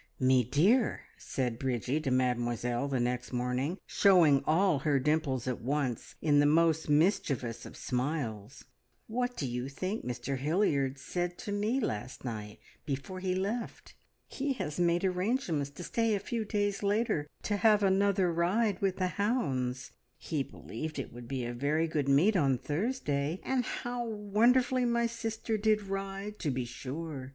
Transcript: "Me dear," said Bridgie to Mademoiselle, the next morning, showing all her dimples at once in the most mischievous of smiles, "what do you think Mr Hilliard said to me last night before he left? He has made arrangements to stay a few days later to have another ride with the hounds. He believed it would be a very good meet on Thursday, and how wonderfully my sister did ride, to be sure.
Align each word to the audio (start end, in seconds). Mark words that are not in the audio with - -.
"Me 0.19 0.43
dear," 0.43 1.01
said 1.15 1.59
Bridgie 1.59 1.99
to 2.01 2.09
Mademoiselle, 2.09 2.87
the 2.87 2.99
next 2.99 3.31
morning, 3.31 3.77
showing 3.85 4.43
all 4.47 4.79
her 4.79 4.97
dimples 4.97 5.47
at 5.47 5.61
once 5.61 6.15
in 6.23 6.39
the 6.39 6.47
most 6.47 6.89
mischievous 6.89 7.67
of 7.67 7.77
smiles, 7.77 8.65
"what 9.05 9.37
do 9.37 9.45
you 9.47 9.69
think 9.69 10.03
Mr 10.03 10.39
Hilliard 10.39 10.97
said 10.97 11.37
to 11.37 11.51
me 11.51 11.79
last 11.79 12.25
night 12.25 12.57
before 12.83 13.19
he 13.19 13.35
left? 13.35 13.93
He 14.27 14.53
has 14.53 14.79
made 14.79 15.05
arrangements 15.05 15.69
to 15.69 15.83
stay 15.83 16.15
a 16.15 16.19
few 16.19 16.45
days 16.45 16.81
later 16.81 17.27
to 17.43 17.57
have 17.57 17.83
another 17.83 18.33
ride 18.33 18.81
with 18.81 18.97
the 18.97 19.07
hounds. 19.07 19.91
He 20.17 20.41
believed 20.41 20.97
it 20.97 21.13
would 21.13 21.27
be 21.27 21.45
a 21.45 21.53
very 21.53 21.87
good 21.87 22.09
meet 22.09 22.35
on 22.35 22.57
Thursday, 22.57 23.39
and 23.43 23.63
how 23.65 24.03
wonderfully 24.07 24.83
my 24.83 25.05
sister 25.05 25.59
did 25.59 25.83
ride, 25.83 26.39
to 26.39 26.49
be 26.49 26.65
sure. 26.65 27.29